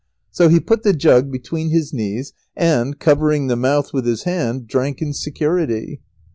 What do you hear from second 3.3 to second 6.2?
the mouth with his hand, drank in security.